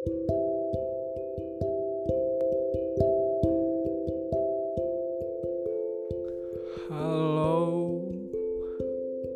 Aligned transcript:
Halo, 0.00 0.16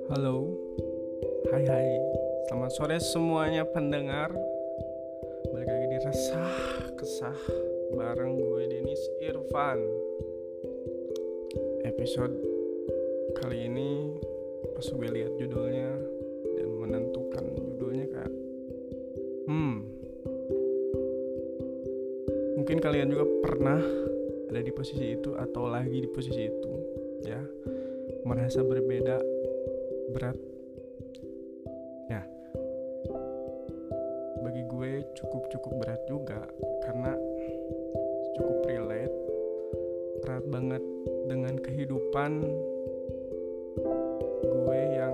halo, 0.09 0.37
hai 1.53 1.69
hai, 1.69 2.01
selamat 2.49 2.73
sore 2.73 2.97
semuanya 2.97 3.69
pendengar. 3.69 4.33
Balik 5.53 5.69
lagi 5.69 5.85
di 5.93 5.99
resah 6.01 6.57
kesah 6.97 7.37
bareng 8.01 8.33
gue 8.33 8.65
Denis 8.65 9.05
Irfan. 9.21 9.85
Episode 11.85 12.41
kali 13.37 13.69
ini 13.69 14.17
pas 14.73 14.89
gue 14.89 15.09
lihat 15.13 15.37
judulnya 15.37 15.93
dan 16.57 16.69
menentukan 16.73 17.44
mungkin 22.65 22.81
kalian 22.81 23.13
juga 23.13 23.29
pernah 23.45 23.77
ada 24.49 24.61
di 24.65 24.73
posisi 24.73 25.13
itu 25.13 25.37
atau 25.37 25.69
lagi 25.69 26.01
di 26.01 26.09
posisi 26.09 26.49
itu 26.49 26.73
ya. 27.29 27.37
Merasa 28.25 28.65
berbeda 28.65 29.21
berat. 30.17 30.33
Ya. 32.09 32.25
Bagi 34.41 34.65
gue 34.65 35.05
cukup 35.13 35.53
cukup 35.53 35.73
berat 35.77 36.01
juga 36.09 36.41
karena 36.89 37.13
cukup 38.41 38.65
relate 38.65 39.17
berat 40.25 40.45
banget 40.49 40.83
dengan 41.29 41.61
kehidupan 41.61 42.49
gue 44.41 44.81
yang 44.89 45.13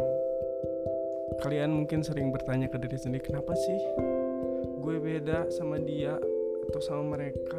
kalian 1.43 1.83
mungkin 1.83 2.07
sering 2.07 2.31
bertanya 2.31 2.71
ke 2.71 2.79
diri 2.79 2.95
sendiri 2.95 3.27
kenapa 3.27 3.59
sih 3.59 3.81
gue 4.87 4.97
beda 5.03 5.51
sama 5.51 5.83
dia 5.83 6.15
atau 6.71 6.79
sama 6.79 7.19
mereka. 7.19 7.59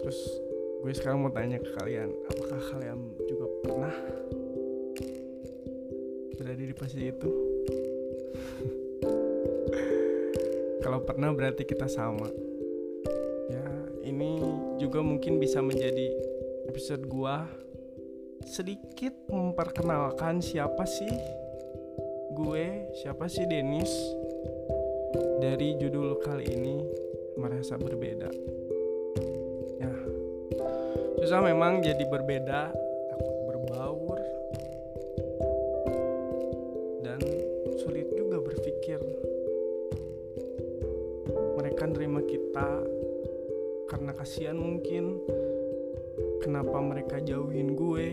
Terus 0.00 0.16
gue 0.80 0.92
sekarang 0.96 1.20
mau 1.20 1.28
tanya 1.28 1.60
ke 1.60 1.76
kalian 1.76 2.08
apakah 2.24 2.56
kalian 2.72 3.12
juga 3.28 3.44
pernah 3.60 3.92
berada 6.40 6.64
di 6.64 6.72
posisi 6.72 7.12
itu? 7.12 7.28
Kalau 10.82 11.04
pernah 11.04 11.28
berarti 11.36 11.68
kita 11.68 11.92
sama. 11.92 12.32
Ya 13.52 13.68
ini 14.08 14.40
juga 14.80 15.04
mungkin 15.04 15.36
bisa 15.36 15.60
menjadi 15.60 16.08
episode 16.72 17.04
gua. 17.04 17.44
Sedikit 18.48 19.12
memperkenalkan 19.28 20.40
siapa 20.40 20.88
sih 20.88 21.12
gue 22.30 22.88
siapa 22.96 23.28
sih 23.28 23.44
Denis 23.44 23.92
dari 25.40 25.72
judul 25.80 26.20
kali 26.20 26.52
ini 26.52 26.84
merasa 27.40 27.80
berbeda. 27.80 28.28
Ya. 29.80 29.92
Susah 31.16 31.40
memang 31.40 31.80
jadi 31.80 32.04
berbeda 32.04 32.68
takut 33.08 33.36
berbaur. 33.48 34.20
Dan 37.00 37.24
sulit 37.80 38.12
juga 38.12 38.44
berpikir. 38.44 39.00
Mereka 41.56 41.88
nerima 41.88 42.20
kita 42.20 42.84
karena 43.88 44.12
kasihan 44.12 44.60
mungkin. 44.60 45.24
Kenapa 46.44 46.84
mereka 46.84 47.16
jauhin 47.16 47.72
gue? 47.72 48.08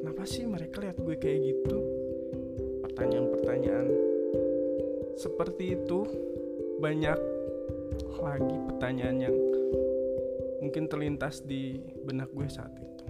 Kenapa 0.00 0.24
sih 0.24 0.48
mereka 0.48 0.80
lihat 0.80 0.96
gue 0.96 1.16
kayak 1.20 1.40
gitu? 1.44 1.76
Pertanyaan-pertanyaan 2.84 4.09
seperti 5.20 5.76
itu 5.76 6.08
banyak 6.80 7.18
lagi 8.24 8.56
pertanyaan 8.72 9.20
yang 9.20 9.36
mungkin 10.64 10.88
terlintas 10.88 11.44
di 11.44 11.76
benak 12.08 12.32
gue 12.32 12.48
saat 12.48 12.72
itu. 12.72 13.04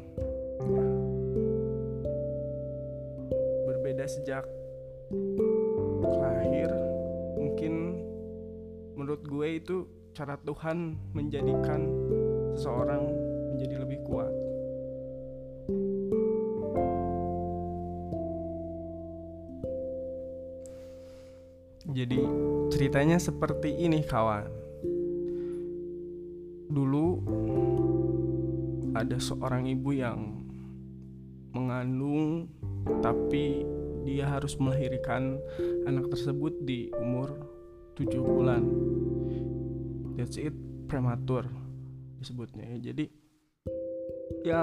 Berbeda 3.62 4.10
sejak 4.10 4.43
lahir, 6.03 6.70
mungkin 7.38 8.03
menurut 8.99 9.22
gue 9.22 9.49
itu 9.62 9.87
cara 10.10 10.34
Tuhan 10.43 10.99
menjadikan 11.15 11.87
seseorang 12.59 13.06
menjadi 13.54 13.87
lebih 13.87 14.03
kuat. 14.03 14.50
Jadi 21.88 22.20
ceritanya 22.68 23.16
seperti 23.16 23.72
ini 23.80 24.04
kawan. 24.04 24.44
Dulu 26.68 27.06
ada 28.92 29.16
seorang 29.16 29.64
ibu 29.70 29.96
yang 29.96 30.44
mengandung 31.50 32.50
Tapi 33.00 33.64
dia 34.04 34.24
harus 34.28 34.56
melahirkan 34.56 35.36
anak 35.84 36.08
tersebut 36.12 36.64
di 36.64 36.88
umur 36.96 37.32
7 37.96 38.16
bulan. 38.20 38.64
That's 40.16 40.40
it 40.40 40.56
prematur 40.88 41.48
disebutnya 42.20 42.64
ya. 42.76 42.92
Jadi 42.92 43.04
ya 44.44 44.62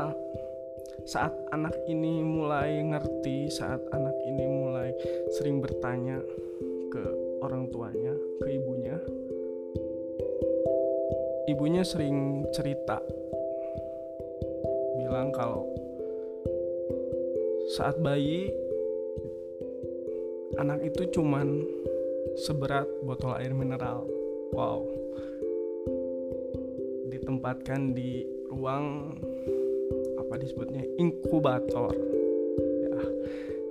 saat 1.05 1.33
anak 1.53 1.77
ini 1.85 2.25
mulai 2.25 2.81
ngerti 2.81 3.49
Saat 3.53 3.85
anak 3.93 4.17
ini 4.25 4.45
mulai 4.49 4.89
sering 5.37 5.61
bertanya 5.61 6.17
ke 6.91 7.03
orang 7.43 7.69
tuanya, 7.69 8.13
ke 8.41 8.47
ibunya. 8.51 8.97
Ibunya 11.47 11.83
sering 11.87 12.43
cerita 12.51 12.99
bilang 15.07 15.31
kalau 15.31 15.63
saat 17.71 17.95
bayi 18.03 18.51
anak 20.59 20.83
itu 20.83 21.07
cuman 21.15 21.63
seberat 22.35 22.85
botol 23.07 23.31
air 23.39 23.55
mineral. 23.55 24.03
Wow. 24.51 24.83
Ditempatkan 27.07 27.95
di 27.95 28.27
ruang 28.51 29.15
apa 30.19 30.33
disebutnya 30.35 30.83
inkubator. 30.99 31.95
Ya. 32.83 32.99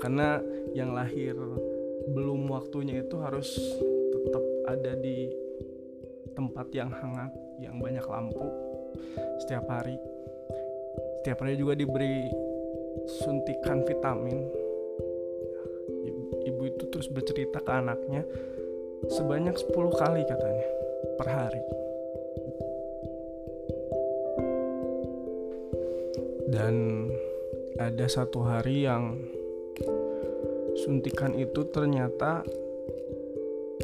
Karena 0.01 0.41
yang 0.73 0.97
lahir 0.97 1.37
belum 2.07 2.47
waktunya 2.47 3.03
itu 3.03 3.19
harus 3.19 3.51
tetap 4.15 4.45
ada 4.71 4.93
di 4.99 5.31
tempat 6.37 6.69
yang 6.71 6.93
hangat, 6.93 7.33
yang 7.59 7.81
banyak 7.81 8.05
lampu 8.07 8.47
setiap 9.43 9.67
hari. 9.67 9.97
Setiap 11.23 11.43
hari 11.43 11.59
juga 11.59 11.75
diberi 11.75 12.31
suntikan 13.25 13.83
vitamin. 13.83 14.39
Ibu 16.47 16.63
itu 16.71 16.85
terus 16.95 17.11
bercerita 17.11 17.59
ke 17.59 17.73
anaknya 17.75 18.23
sebanyak 19.11 19.59
10 19.59 19.75
kali 19.99 20.23
katanya 20.23 20.69
per 21.19 21.29
hari. 21.29 21.63
Dan 26.47 26.75
ada 27.77 28.07
satu 28.07 28.47
hari 28.47 28.87
yang 28.87 29.19
suntikan 30.87 31.35
itu 31.35 31.67
ternyata 31.75 32.47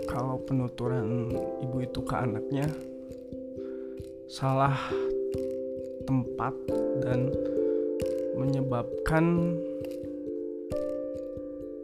kalau 0.07 0.39
penuturan 0.47 1.35
ibu 1.59 1.83
itu 1.83 1.99
ke 2.07 2.15
anaknya 2.15 2.71
salah 4.31 4.79
tempat 6.07 6.55
dan 7.03 7.27
menyebabkan 8.39 9.59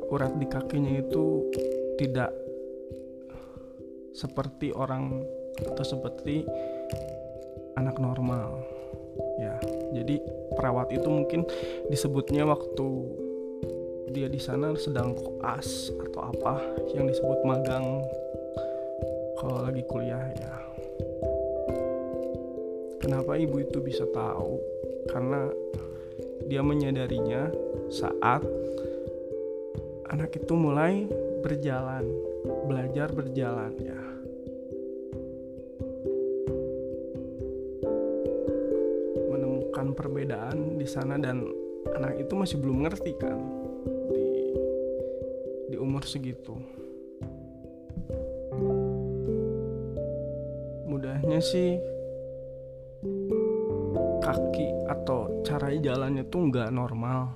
urat 0.07 0.39
di 0.39 0.47
kakinya 0.47 1.03
itu 1.03 1.51
tidak 1.99 2.31
seperti 4.15 4.71
orang 4.71 5.27
atau 5.67 5.83
seperti 5.83 6.47
anak 7.75 7.99
normal. 7.99 8.55
Ya 9.43 9.59
jadi 9.99 10.23
perawat 10.55 10.95
itu 10.95 11.11
mungkin 11.11 11.43
disebutnya 11.91 12.47
waktu 12.47 12.87
dia 14.09 14.29
di 14.29 14.41
sana 14.41 14.73
sedang 14.73 15.13
koas 15.13 15.93
atau 15.93 16.33
apa 16.33 16.55
yang 16.97 17.05
disebut 17.05 17.45
magang 17.45 18.01
kalau 19.37 19.63
lagi 19.69 19.85
kuliah 19.85 20.33
ya. 20.33 20.55
Kenapa 22.99 23.37
ibu 23.37 23.61
itu 23.63 23.79
bisa 23.85 24.09
tahu? 24.11 24.59
Karena 25.13 25.49
dia 26.49 26.65
menyadarinya 26.65 27.53
saat 27.93 28.43
anak 30.09 30.33
itu 30.41 30.53
mulai 30.57 31.05
berjalan 31.45 32.09
belajar 32.65 33.13
berjalan 33.13 33.73
ya. 33.77 34.01
Menemukan 39.29 39.93
perbedaan 39.93 40.81
di 40.81 40.87
sana 40.89 41.21
dan 41.21 41.45
anak 41.93 42.25
itu 42.25 42.33
masih 42.35 42.57
belum 42.59 42.89
ngerti 42.89 43.13
kan 43.21 43.68
umur 45.99 46.07
segitu. 46.07 46.55
Mudahnya 50.87 51.43
sih 51.43 51.75
kaki 54.23 54.69
atau 54.87 55.43
cara 55.43 55.75
jalannya 55.75 56.23
tuh 56.31 56.55
nggak 56.55 56.71
normal. 56.71 57.35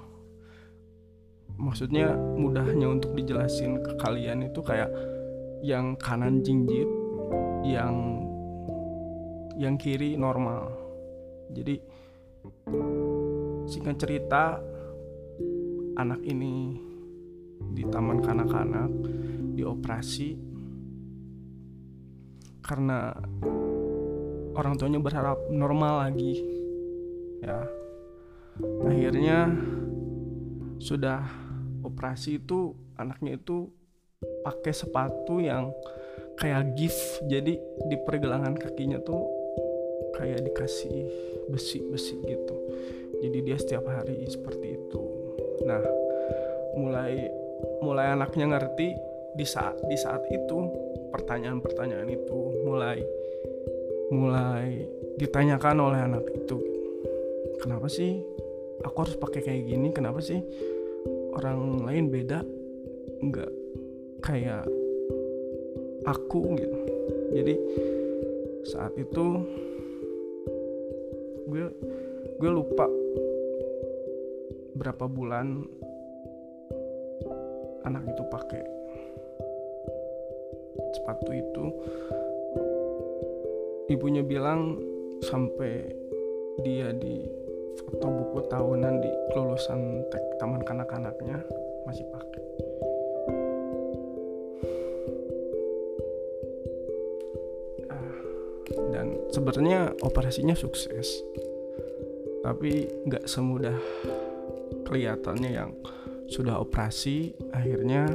Maksudnya 1.58 2.14
mudahnya 2.14 2.86
untuk 2.86 3.18
dijelasin 3.18 3.82
ke 3.82 3.98
kalian 3.98 4.46
itu 4.46 4.62
kayak 4.62 4.94
yang 5.66 5.98
kanan 5.98 6.46
jinjit 6.46 6.86
yang 7.66 8.22
yang 9.58 9.74
kiri 9.74 10.14
normal. 10.14 10.70
Jadi 11.50 11.82
singkat 13.66 13.98
cerita 13.98 14.62
anak 15.98 16.22
ini 16.22 16.91
di 17.70 17.86
taman 17.86 18.18
kanak-kanak 18.18 18.90
dioperasi. 19.54 20.34
Karena 22.62 23.14
orang 24.58 24.74
tuanya 24.78 24.98
berharap 24.98 25.38
normal 25.50 26.08
lagi 26.08 26.34
ya. 27.42 27.62
Akhirnya 28.86 29.48
sudah 30.82 31.24
operasi 31.82 32.42
itu 32.42 32.74
anaknya 32.98 33.38
itu 33.38 33.70
pakai 34.42 34.74
sepatu 34.74 35.38
yang 35.42 35.70
kayak 36.38 36.74
gift 36.78 37.22
jadi 37.26 37.58
di 37.86 37.96
pergelangan 38.02 38.54
kakinya 38.58 38.98
tuh 39.02 39.26
kayak 40.14 40.44
dikasih 40.46 41.08
besi-besi 41.50 42.20
gitu. 42.22 42.56
Jadi 43.22 43.38
dia 43.42 43.56
setiap 43.58 43.86
hari 43.86 44.26
seperti 44.26 44.78
itu. 44.78 45.02
Nah 45.66 45.82
mulai 46.76 47.41
mulai 47.82 48.14
anaknya 48.14 48.56
ngerti 48.56 48.94
di 49.32 49.46
saat 49.48 49.80
di 49.88 49.96
saat 49.96 50.22
itu 50.28 50.58
pertanyaan-pertanyaan 51.12 52.08
itu 52.08 52.38
mulai 52.64 53.00
mulai 54.12 54.84
ditanyakan 55.16 55.76
oleh 55.80 56.00
anak 56.04 56.24
itu. 56.32 56.56
Kenapa 57.60 57.88
sih 57.88 58.20
aku 58.84 58.96
harus 59.06 59.16
pakai 59.16 59.40
kayak 59.40 59.64
gini? 59.68 59.88
Kenapa 59.94 60.20
sih 60.20 60.40
orang 61.32 61.84
lain 61.84 62.12
beda? 62.12 62.44
Nggak 63.22 63.52
kayak 64.20 64.68
aku 66.04 66.58
gitu. 66.58 66.78
Jadi 67.32 67.54
saat 68.68 68.92
itu 68.94 69.24
gue 71.48 71.66
gue 72.38 72.50
lupa 72.50 72.86
berapa 74.72 75.04
bulan 75.06 75.66
anak 77.92 78.08
itu 78.08 78.24
pakai 78.32 78.64
sepatu 80.96 81.28
itu. 81.36 81.64
Ibunya 83.92 84.24
bilang 84.24 84.80
sampai 85.20 85.92
dia 86.64 86.88
di 86.96 87.20
foto 87.76 88.08
buku 88.08 88.48
tahunan 88.48 88.94
di 89.04 89.12
kelulusan 89.36 90.08
tek 90.08 90.24
taman 90.40 90.64
kanak-kanaknya 90.64 91.44
masih 91.84 92.08
pakai. 92.08 92.44
Ah, 97.92 98.16
dan 98.96 99.20
sebenarnya 99.28 99.92
operasinya 100.00 100.56
sukses 100.56 101.20
tapi 102.40 102.88
nggak 103.04 103.28
semudah 103.28 103.76
kelihatannya 104.88 105.50
yang 105.52 105.76
sudah 106.32 106.56
operasi 106.56 107.36
akhirnya 107.52 108.08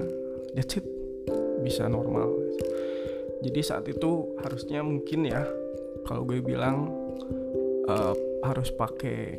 that's 0.58 0.82
it. 0.82 0.86
Bisa 1.62 1.86
normal. 1.86 2.34
Jadi 3.46 3.62
saat 3.62 3.86
itu 3.86 4.34
harusnya 4.42 4.82
mungkin 4.82 5.30
ya 5.30 5.46
kalau 6.10 6.26
gue 6.26 6.42
bilang 6.42 6.90
uh, 7.86 8.16
harus 8.42 8.74
pakai 8.74 9.38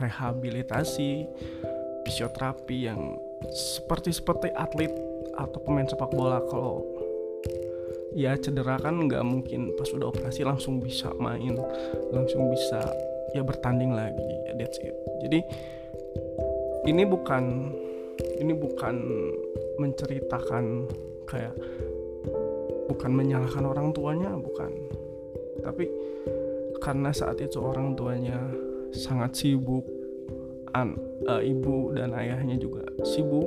rehabilitasi 0.00 1.28
fisioterapi 2.02 2.88
yang 2.90 3.14
seperti 3.52 4.10
seperti 4.10 4.48
atlet 4.56 4.90
atau 5.38 5.58
pemain 5.62 5.86
sepak 5.86 6.10
bola. 6.10 6.42
Kalau 6.50 6.82
ya 8.10 8.34
cedera 8.34 8.74
kan 8.82 9.06
nggak 9.06 9.22
mungkin 9.22 9.70
pas 9.78 9.86
udah 9.94 10.10
operasi 10.10 10.42
langsung 10.42 10.82
bisa 10.82 11.14
main 11.22 11.54
langsung 12.10 12.50
bisa 12.50 12.82
ya 13.36 13.46
bertanding 13.46 13.94
lagi. 13.94 14.30
That's 14.58 14.82
it. 14.82 14.96
Jadi 15.22 15.40
ini 16.90 17.06
bukan 17.06 17.70
ini 18.42 18.52
bukan 18.52 18.96
menceritakan 19.78 20.90
kayak 21.30 21.54
bukan 22.90 23.10
menyalahkan 23.14 23.62
orang 23.62 23.94
tuanya 23.94 24.34
bukan. 24.34 24.74
Tapi 25.62 25.86
karena 26.82 27.14
saat 27.14 27.38
itu 27.38 27.62
orang 27.62 27.94
tuanya 27.94 28.42
sangat 28.90 29.38
sibuk 29.38 29.86
an, 30.74 30.98
uh, 31.30 31.38
ibu 31.38 31.94
dan 31.94 32.10
ayahnya 32.18 32.58
juga 32.58 32.82
sibuk 33.06 33.46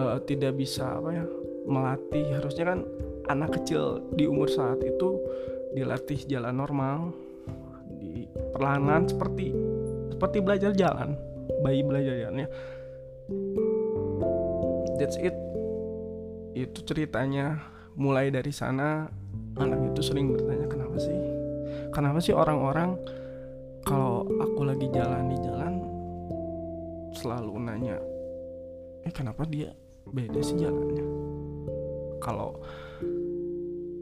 uh, 0.00 0.16
tidak 0.24 0.56
bisa 0.56 0.96
apa 0.96 1.10
ya 1.12 1.26
melatih. 1.68 2.24
Harusnya 2.40 2.64
kan 2.72 2.80
anak 3.28 3.60
kecil 3.60 4.00
di 4.16 4.24
umur 4.24 4.48
saat 4.48 4.80
itu 4.80 5.20
dilatih 5.76 6.24
jalan 6.26 6.56
normal 6.56 7.14
di 8.00 8.26
perlahan 8.56 9.06
seperti 9.06 9.54
seperti 10.10 10.38
belajar 10.42 10.72
jalan 10.74 11.29
bayi 11.62 11.82
belajar 11.82 12.14
jalannya 12.14 12.48
that's 15.00 15.16
it. 15.16 15.32
Itu 16.52 16.84
ceritanya. 16.84 17.56
Mulai 17.96 18.30
dari 18.30 18.54
sana 18.54 19.10
anak 19.58 19.92
itu 19.92 20.00
sering 20.00 20.30
bertanya 20.30 20.70
kenapa 20.70 20.96
sih? 21.00 21.16
Kenapa 21.90 22.18
sih 22.22 22.32
orang-orang 22.32 22.96
kalau 23.82 24.28
aku 24.38 24.62
lagi 24.62 24.86
jalan 24.94 25.32
di 25.32 25.36
jalan 25.42 25.74
selalu 27.16 27.58
nanya 27.58 27.96
eh 29.02 29.12
kenapa 29.12 29.48
dia 29.48 29.72
beda 30.04 30.38
sih 30.44 30.60
jalannya 30.60 31.04
kalau 32.20 32.60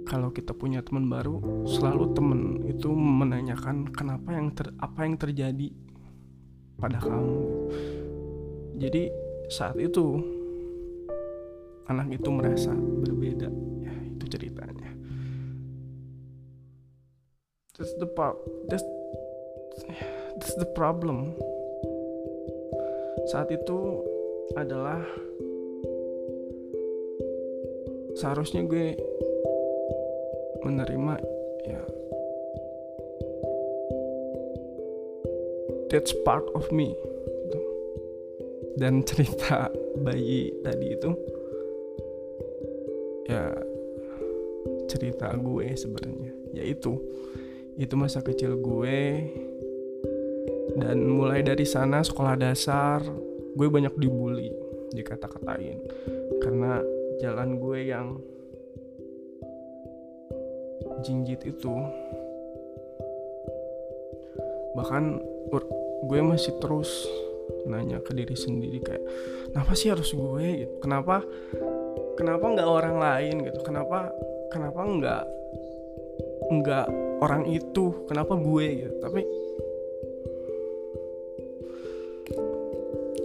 kalau 0.05 0.29
kita 0.35 0.51
punya 0.51 0.83
teman 0.83 1.07
baru 1.07 1.39
selalu 1.65 2.05
temen 2.13 2.41
itu 2.67 2.91
menanyakan 2.91 3.89
kenapa 3.95 4.35
yang 4.35 4.51
ter, 4.51 4.75
apa 4.83 5.07
yang 5.07 5.15
terjadi 5.15 5.71
pada 6.79 6.99
kamu. 7.03 7.39
Jadi 8.79 9.11
saat 9.51 9.75
itu 9.77 10.23
anak 11.91 12.15
itu 12.15 12.31
merasa 12.31 12.71
berbeda. 12.75 13.51
Ya 13.83 13.95
itu 14.15 14.25
ceritanya. 14.31 14.91
That's 17.75 17.95
the 17.99 18.07
that's 18.71 18.87
that's 20.39 20.55
the 20.59 20.69
problem. 20.75 21.35
Saat 23.29 23.51
itu 23.51 24.03
adalah 24.57 25.03
seharusnya 28.19 28.67
gue 28.67 28.99
menerima 30.67 31.15
ya 31.63 31.83
that's 35.89 36.13
part 36.25 36.45
of 36.53 36.69
me 36.71 36.93
gitu. 37.49 37.61
dan 38.77 39.01
cerita 39.09 39.73
bayi 40.05 40.53
tadi 40.61 40.87
itu 40.95 41.11
ya 43.29 43.53
cerita 44.89 45.33
gue 45.37 45.77
sebenarnya 45.77 46.33
yaitu 46.57 46.97
itu 47.77 47.95
masa 47.95 48.25
kecil 48.25 48.57
gue 48.57 49.01
dan 50.79 51.05
mulai 51.05 51.45
dari 51.45 51.65
sana 51.69 52.01
sekolah 52.01 52.37
dasar 52.41 53.05
gue 53.57 53.69
banyak 53.69 53.93
dibully 54.01 54.53
dikata-katain 54.93 55.81
karena 56.41 56.81
jalan 57.21 57.61
gue 57.61 57.79
yang 57.85 58.17
jinjit 61.05 61.43
itu 61.45 61.75
bahkan 64.75 65.19
gue 66.09 66.21
masih 66.25 66.57
terus 66.57 66.89
nanya 67.69 68.01
ke 68.01 68.17
diri 68.17 68.33
sendiri 68.33 68.81
kayak 68.81 69.05
kenapa 69.53 69.73
sih 69.77 69.93
harus 69.93 70.11
gue? 70.17 70.47
Gitu. 70.65 70.75
Kenapa 70.81 71.21
kenapa 72.17 72.45
nggak 72.49 72.69
orang 72.69 72.97
lain? 72.97 73.37
Gitu. 73.45 73.61
Kenapa 73.61 74.09
kenapa 74.49 74.81
nggak 74.81 75.25
nggak 76.49 76.87
orang 77.21 77.45
itu? 77.53 78.09
Kenapa 78.09 78.33
gue? 78.41 78.67
Gitu. 78.89 78.95
Tapi 79.05 79.21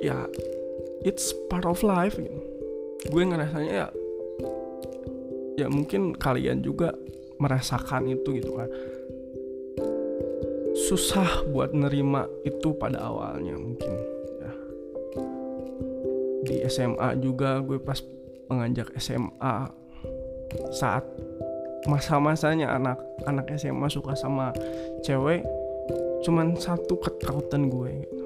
ya 0.04 0.28
it's 1.08 1.32
part 1.48 1.64
of 1.64 1.80
life 1.88 2.20
gitu. 2.20 2.42
Gue 3.08 3.24
ngerasanya 3.24 3.72
ya 3.72 3.88
ya 5.54 5.68
mungkin 5.70 6.18
kalian 6.18 6.66
juga 6.66 6.98
merasakan 7.38 8.10
itu 8.10 8.42
gitu 8.42 8.58
kan 8.58 8.70
susah 10.94 11.50
buat 11.50 11.74
nerima 11.74 12.30
itu 12.46 12.70
pada 12.78 13.02
awalnya 13.02 13.58
mungkin 13.58 13.98
ya. 14.38 14.52
Di 16.46 16.56
SMA 16.70 17.18
juga 17.18 17.58
gue 17.66 17.82
pas 17.82 17.98
menganjak 18.46 18.94
SMA 19.02 19.74
saat 20.70 21.02
masa-masanya 21.90 22.78
anak 22.78 23.02
anak 23.26 23.50
SMA 23.58 23.90
suka 23.90 24.14
sama 24.14 24.54
cewek 25.02 25.42
cuman 26.22 26.54
satu 26.62 26.94
ketakutan 27.02 27.74
gue 27.74 28.06
gitu. 28.06 28.26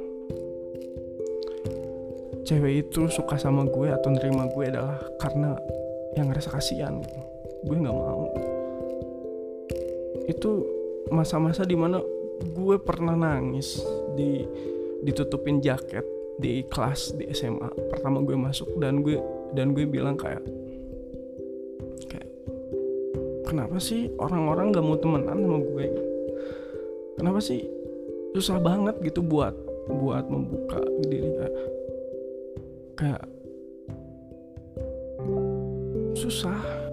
cewek 2.52 2.84
itu 2.84 3.08
suka 3.08 3.40
sama 3.40 3.64
gue 3.64 3.96
atau 3.96 4.12
nerima 4.12 4.52
gue 4.52 4.68
adalah 4.68 5.00
karena 5.24 5.56
yang 6.20 6.28
ngerasa 6.28 6.52
kasihan 6.52 7.00
gitu. 7.00 7.20
Gue 7.64 7.80
nggak 7.80 7.96
mau. 7.96 8.28
Itu 10.28 10.68
masa-masa 11.16 11.64
di 11.64 11.80
mana 11.80 12.04
gue 12.41 12.75
pernah 12.82 13.17
nangis 13.17 13.82
di 14.13 14.46
ditutupin 15.01 15.62
jaket 15.62 16.03
di 16.38 16.62
kelas 16.70 17.17
di 17.17 17.25
SMA 17.34 17.70
pertama 17.89 18.22
gue 18.22 18.38
masuk 18.38 18.77
dan 18.77 19.01
gue 19.01 19.17
dan 19.58 19.74
gue 19.74 19.89
bilang 19.89 20.13
kayak 20.13 20.46
kayak 22.06 22.29
kenapa 23.48 23.82
sih 23.82 24.13
orang-orang 24.22 24.70
gak 24.70 24.86
mau 24.86 24.98
temenan 25.00 25.39
sama 25.39 25.60
gue? 25.62 25.88
Kenapa 27.17 27.39
sih 27.41 27.65
susah 28.38 28.62
banget 28.62 29.01
gitu 29.01 29.25
buat 29.25 29.58
buat 29.89 30.29
membuka 30.29 30.77
diri 31.10 31.32
kayak 31.34 31.56
kayak 32.98 33.24
susah 36.13 36.87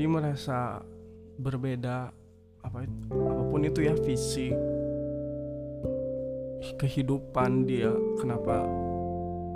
jadi 0.00 0.16
merasa 0.16 0.80
berbeda 1.36 2.08
apa 2.64 2.88
apa 2.88 3.42
pun 3.52 3.60
itu 3.68 3.84
ya 3.84 3.92
fisik 4.00 4.56
kehidupan 6.80 7.68
dia 7.68 7.92
kenapa 8.16 8.64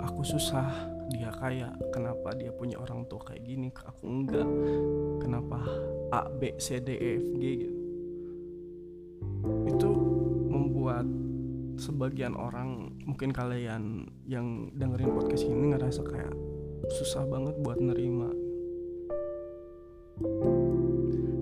aku 0.05 0.21
susah 0.21 0.69
dia 1.09 1.33
kaya 1.33 1.73
kenapa 1.89 2.37
dia 2.37 2.53
punya 2.53 2.77
orang 2.77 3.09
tua 3.09 3.25
kayak 3.25 3.41
gini 3.41 3.73
aku 3.73 4.05
enggak 4.05 4.45
kenapa 5.17 5.65
A 6.13 6.29
B 6.29 6.53
C 6.61 6.77
D 6.77 6.93
E 6.93 7.09
F 7.17 7.25
G 7.41 7.43
gitu. 7.65 7.77
Itu 9.65 9.89
membuat 10.53 11.09
sebagian 11.81 12.37
orang 12.37 12.93
mungkin 13.01 13.33
kalian 13.33 14.05
yang 14.29 14.69
dengerin 14.77 15.09
podcast 15.09 15.41
ini 15.49 15.73
ngerasa 15.73 16.05
kayak 16.05 16.37
susah 17.01 17.25
banget 17.25 17.57
buat 17.65 17.81
nerima 17.81 18.44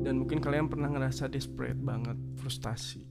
dan 0.04 0.14
mungkin 0.18 0.42
kalian 0.42 0.66
pernah 0.70 0.90
ngerasa 0.90 1.30
desperate 1.30 1.78
banget 1.78 2.18
frustasi. 2.42 3.06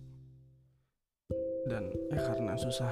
Dan 1.62 1.94
ya 2.10 2.18
karena 2.18 2.58
susah 2.58 2.90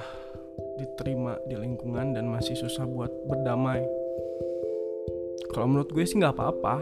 diterima 0.79 1.35
di 1.47 1.59
lingkungan 1.59 2.15
dan 2.15 2.31
masih 2.31 2.55
susah 2.55 2.87
buat 2.87 3.11
berdamai. 3.27 3.83
Kalau 5.51 5.67
menurut 5.67 5.91
gue 5.91 6.03
sih 6.07 6.15
nggak 6.15 6.31
apa-apa. 6.31 6.79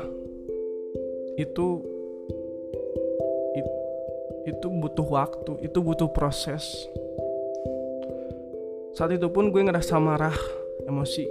Itu 1.39 1.81
it, 3.57 3.67
itu 4.45 4.67
butuh 4.69 5.07
waktu 5.09 5.65
itu 5.65 5.79
butuh 5.81 6.13
proses. 6.13 6.85
Saat 8.93 9.17
itu 9.17 9.25
pun 9.33 9.49
gue 9.49 9.61
ngerasa 9.63 9.97
marah 9.97 10.35
emosi 10.85 11.25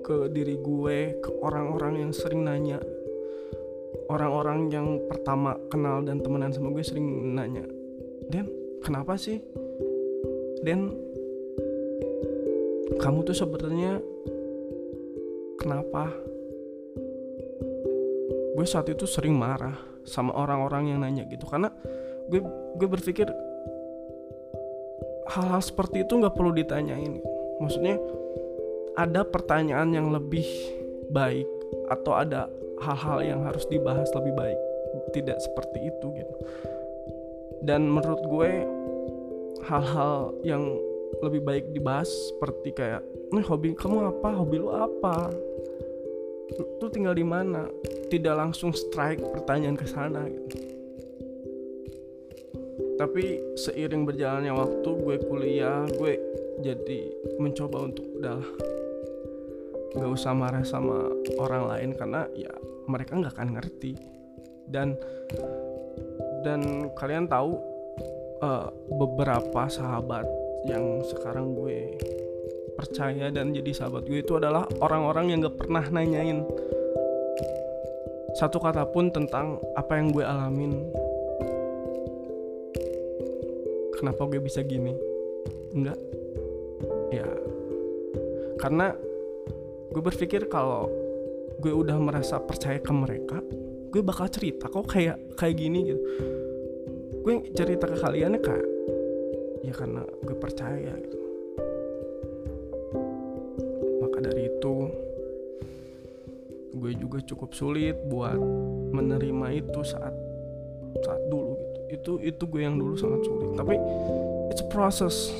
ke 0.00 0.32
diri 0.32 0.56
gue 0.56 1.20
ke 1.20 1.30
orang-orang 1.44 2.06
yang 2.06 2.12
sering 2.16 2.46
nanya 2.46 2.80
orang-orang 4.08 4.72
yang 4.72 4.88
pertama 5.06 5.56
kenal 5.68 6.00
dan 6.00 6.24
temenan 6.24 6.52
sama 6.52 6.72
gue 6.72 6.84
sering 6.84 7.36
nanya 7.36 7.64
Den 8.28 8.44
kenapa 8.84 9.16
sih? 9.16 9.40
Den 10.60 10.92
kamu 12.98 13.24
tuh 13.24 13.36
sebenarnya 13.36 14.02
kenapa? 15.56 16.12
Gue 18.58 18.66
saat 18.66 18.90
itu 18.90 19.06
sering 19.06 19.38
marah 19.38 19.76
sama 20.04 20.34
orang-orang 20.34 20.92
yang 20.92 21.00
nanya 21.00 21.24
gitu 21.30 21.46
karena 21.48 21.72
gue 22.28 22.40
gue 22.76 22.88
berpikir 22.88 23.28
hal-hal 25.28 25.62
seperti 25.62 26.04
itu 26.04 26.12
nggak 26.16 26.36
perlu 26.36 26.52
ditanyain. 26.52 27.20
Maksudnya 27.64 27.96
ada 28.98 29.22
pertanyaan 29.24 29.88
yang 29.94 30.12
lebih 30.12 30.44
baik 31.08 31.48
atau 31.88 32.12
ada 32.12 32.50
hal-hal 32.82 33.18
yang 33.24 33.40
harus 33.44 33.64
dibahas 33.68 34.08
lebih 34.14 34.34
baik. 34.34 34.60
Tidak 35.14 35.38
seperti 35.38 35.78
itu 35.88 36.06
gitu. 36.14 36.34
Dan 37.62 37.90
menurut 37.90 38.22
gue 38.28 38.50
hal-hal 39.66 40.32
yang 40.46 40.62
lebih 41.24 41.42
baik 41.42 41.64
dibahas 41.74 42.08
seperti 42.30 42.70
kayak 42.76 43.02
nih 43.34 43.44
hobi 43.44 43.74
kamu 43.74 44.12
apa? 44.12 44.30
Hobi 44.38 44.56
lu 44.62 44.70
apa? 44.70 45.32
Lu 46.58 46.86
tinggal 46.88 47.16
di 47.18 47.26
mana? 47.26 47.66
Tidak 48.08 48.34
langsung 48.34 48.72
strike 48.72 49.20
pertanyaan 49.34 49.76
ke 49.76 49.86
sana 49.88 50.24
gitu. 50.30 50.56
Tapi 52.98 53.54
seiring 53.54 54.02
berjalannya 54.02 54.50
waktu 54.50 54.90
gue 54.90 55.16
kuliah 55.26 55.86
gue 55.86 56.18
jadi 56.58 57.00
mencoba 57.38 57.86
untuk 57.86 58.02
udah 58.18 58.42
nggak 59.98 60.10
usah 60.14 60.32
marah 60.32 60.62
sama 60.62 61.10
orang 61.42 61.66
lain 61.74 61.90
karena 61.98 62.30
ya 62.38 62.54
mereka 62.86 63.18
nggak 63.18 63.34
akan 63.34 63.48
ngerti. 63.58 63.92
Dan 64.68 64.94
dan 66.46 66.92
kalian 66.94 67.26
tahu 67.26 67.58
uh, 68.40 68.70
beberapa 68.94 69.66
sahabat 69.66 70.24
yang 70.70 71.02
sekarang 71.02 71.58
gue 71.58 71.98
percaya 72.78 73.34
dan 73.34 73.50
jadi 73.50 73.74
sahabat 73.74 74.06
gue 74.06 74.22
itu 74.22 74.38
adalah 74.38 74.62
orang-orang 74.78 75.34
yang 75.34 75.42
gak 75.42 75.58
pernah 75.58 75.82
nanyain 75.90 76.46
satu 78.38 78.62
kata 78.62 78.86
pun 78.94 79.10
tentang 79.10 79.58
apa 79.74 79.98
yang 79.98 80.14
gue 80.14 80.22
alamin. 80.22 80.78
Kenapa 83.98 84.30
gue 84.30 84.38
bisa 84.38 84.62
gini? 84.62 84.94
Enggak 85.74 85.98
ya. 87.10 87.26
Karena 88.62 88.94
gue 89.88 90.02
berpikir 90.02 90.46
kalau 90.52 90.88
gue 91.58 91.72
udah 91.74 91.98
merasa 91.98 92.38
percaya 92.38 92.78
ke 92.78 92.92
mereka 92.94 93.40
gue 93.88 94.02
bakal 94.04 94.28
cerita 94.28 94.68
kok 94.68 94.84
kayak 94.84 95.16
kayak 95.34 95.56
gini 95.56 95.80
gitu. 95.92 96.02
Gue 97.24 97.34
cerita 97.56 97.88
ke 97.88 97.96
kalian 97.96 98.36
ya 98.36 98.40
kak 98.40 98.64
ya 99.64 99.72
karena 99.72 100.02
gue 100.04 100.36
percaya 100.36 100.92
gitu. 100.92 101.28
Maka 104.04 104.18
dari 104.20 104.52
itu 104.52 104.74
gue 106.78 106.92
juga 106.94 107.18
cukup 107.24 107.50
sulit 107.56 107.96
buat 108.06 108.38
menerima 108.92 109.46
itu 109.56 109.80
saat 109.82 110.12
saat 111.00 111.22
dulu 111.32 111.56
gitu. 111.56 111.80
Itu 111.88 112.12
itu 112.20 112.42
gue 112.44 112.62
yang 112.64 112.76
dulu 112.76 112.92
sangat 112.92 113.24
sulit. 113.24 113.56
Tapi 113.56 113.74
it's 114.52 114.60
a 114.60 114.68
process. 114.68 115.32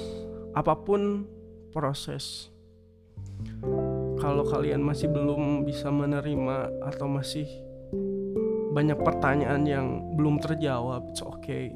Apa 0.57 0.73
pun 0.73 1.29
proses 1.71 2.49
kalau 4.29 4.45
kalian 4.45 4.85
masih 4.85 5.09
belum 5.09 5.65
bisa 5.65 5.89
menerima 5.89 6.85
atau 6.85 7.09
masih 7.09 7.49
banyak 8.77 9.01
pertanyaan 9.01 9.65
yang 9.65 9.87
belum 10.21 10.37
terjawab, 10.37 11.09
it's 11.09 11.25
okay. 11.25 11.73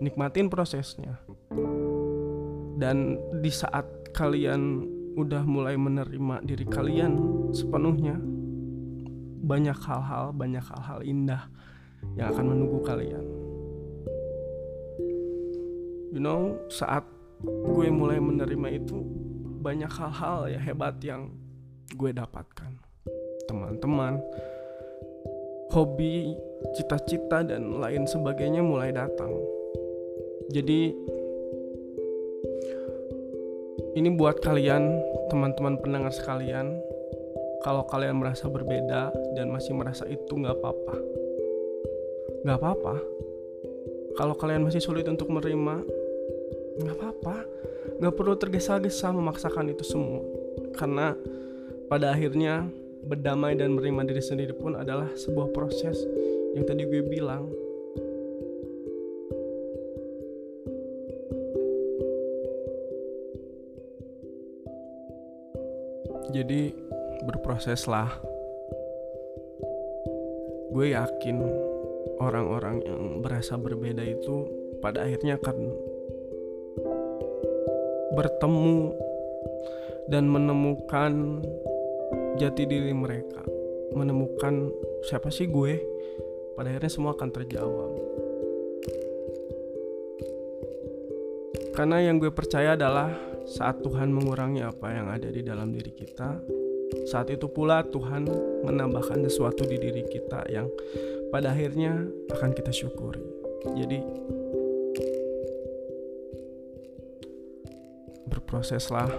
Nikmatin 0.00 0.48
prosesnya. 0.48 1.20
Dan 2.80 3.20
di 3.44 3.52
saat 3.52 3.84
kalian 4.16 4.88
udah 5.20 5.44
mulai 5.44 5.76
menerima 5.76 6.48
diri 6.48 6.64
kalian 6.64 7.12
sepenuhnya, 7.52 8.16
banyak 9.44 9.76
hal-hal, 9.84 10.32
banyak 10.32 10.64
hal-hal 10.64 11.04
indah 11.04 11.44
yang 12.16 12.32
akan 12.32 12.56
menunggu 12.56 12.80
kalian. 12.88 13.24
You 16.08 16.24
know, 16.24 16.56
saat 16.72 17.04
gue 17.44 17.92
mulai 17.92 18.16
menerima 18.16 18.80
itu, 18.80 19.23
banyak 19.64 19.88
hal-hal 19.88 20.52
ya 20.52 20.60
hebat 20.60 21.00
yang 21.00 21.32
gue 21.96 22.12
dapatkan. 22.12 22.68
Teman-teman 23.48 24.20
hobi 25.72 26.36
cita-cita 26.76 27.40
dan 27.40 27.80
lain 27.80 28.04
sebagainya 28.04 28.60
mulai 28.60 28.92
datang. 28.92 29.32
Jadi 30.52 30.92
ini 33.96 34.08
buat 34.12 34.44
kalian 34.44 35.00
teman-teman 35.32 35.80
pendengar 35.80 36.12
sekalian 36.12 36.76
kalau 37.64 37.88
kalian 37.88 38.20
merasa 38.20 38.52
berbeda 38.52 39.08
dan 39.32 39.48
masih 39.48 39.72
merasa 39.72 40.04
itu 40.04 40.28
nggak 40.36 40.60
apa-apa. 40.60 40.96
Nggak 42.44 42.58
apa-apa. 42.60 42.94
Kalau 44.20 44.36
kalian 44.36 44.68
masih 44.68 44.84
sulit 44.84 45.08
untuk 45.08 45.32
menerima 45.32 46.04
nggak 46.84 46.96
apa-apa 47.00 47.53
nggak 47.98 48.14
perlu 48.14 48.34
tergesa-gesa 48.34 49.14
memaksakan 49.14 49.70
itu 49.70 49.84
semua. 49.86 50.22
Karena 50.74 51.14
pada 51.86 52.10
akhirnya 52.10 52.66
berdamai 53.04 53.54
dan 53.54 53.76
menerima 53.76 54.10
diri 54.10 54.22
sendiri 54.24 54.54
pun 54.56 54.74
adalah 54.74 55.12
sebuah 55.14 55.52
proses 55.52 56.00
yang 56.56 56.64
tadi 56.64 56.88
gue 56.88 57.04
bilang. 57.04 57.50
Jadi 66.34 66.74
berproseslah. 67.22 68.10
Gue 70.74 70.90
yakin 70.90 71.38
orang-orang 72.18 72.82
yang 72.82 73.22
berasa 73.22 73.54
berbeda 73.54 74.02
itu 74.02 74.50
pada 74.82 75.06
akhirnya 75.06 75.38
akan 75.38 75.56
bertemu 78.14 78.94
dan 80.08 80.30
menemukan 80.30 81.42
jati 82.38 82.64
diri 82.64 82.94
mereka. 82.94 83.42
Menemukan 83.94 84.70
siapa 85.06 85.30
sih 85.30 85.50
gue? 85.50 85.82
Pada 86.54 86.70
akhirnya 86.70 86.90
semua 86.90 87.18
akan 87.18 87.30
terjawab. 87.34 87.92
Karena 91.74 91.98
yang 91.98 92.22
gue 92.22 92.30
percaya 92.30 92.78
adalah 92.78 93.10
saat 93.44 93.82
Tuhan 93.82 94.14
mengurangi 94.14 94.62
apa 94.62 94.94
yang 94.94 95.10
ada 95.10 95.26
di 95.26 95.42
dalam 95.42 95.74
diri 95.74 95.90
kita 95.90 96.38
saat 97.02 97.28
itu 97.34 97.50
pula 97.50 97.82
Tuhan 97.82 98.30
menambahkan 98.64 99.26
sesuatu 99.26 99.66
di 99.66 99.76
diri 99.76 100.06
kita 100.06 100.46
yang 100.48 100.70
pada 101.34 101.50
akhirnya 101.50 102.06
akan 102.30 102.50
kita 102.54 102.70
syukuri. 102.70 103.20
Jadi 103.74 103.98
berproseslah 108.54 109.10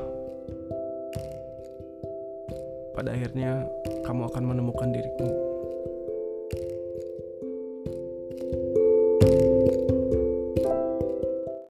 pada 2.95 3.11
akhirnya 3.11 3.67
kamu 4.07 4.31
akan 4.31 4.43
menemukan 4.47 4.95
dirimu 4.95 5.44